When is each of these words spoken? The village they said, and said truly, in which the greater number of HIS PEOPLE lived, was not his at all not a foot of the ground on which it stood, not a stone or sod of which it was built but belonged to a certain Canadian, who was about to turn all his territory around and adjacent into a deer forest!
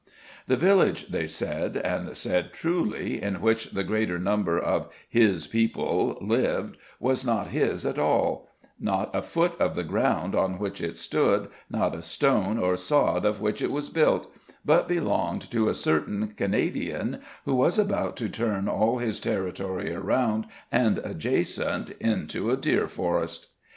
The 0.47 0.57
village 0.57 1.09
they 1.09 1.27
said, 1.27 1.77
and 1.77 2.17
said 2.17 2.53
truly, 2.53 3.21
in 3.21 3.39
which 3.39 3.65
the 3.69 3.83
greater 3.83 4.17
number 4.17 4.57
of 4.57 4.91
HIS 5.07 5.45
PEOPLE 5.45 6.17
lived, 6.21 6.77
was 6.99 7.23
not 7.23 7.49
his 7.49 7.85
at 7.85 7.99
all 7.99 8.49
not 8.79 9.15
a 9.15 9.21
foot 9.21 9.51
of 9.61 9.75
the 9.75 9.83
ground 9.83 10.33
on 10.33 10.57
which 10.57 10.81
it 10.81 10.97
stood, 10.97 11.49
not 11.69 11.93
a 11.93 12.01
stone 12.01 12.57
or 12.57 12.75
sod 12.77 13.25
of 13.25 13.41
which 13.41 13.61
it 13.61 13.69
was 13.69 13.89
built 13.91 14.33
but 14.65 14.87
belonged 14.87 15.51
to 15.51 15.69
a 15.69 15.75
certain 15.75 16.29
Canadian, 16.29 17.19
who 17.45 17.53
was 17.53 17.77
about 17.77 18.17
to 18.17 18.27
turn 18.27 18.67
all 18.67 18.97
his 18.97 19.19
territory 19.19 19.93
around 19.93 20.47
and 20.71 20.97
adjacent 21.03 21.91
into 21.99 22.49
a 22.49 22.57
deer 22.57 22.87
forest! 22.87 23.49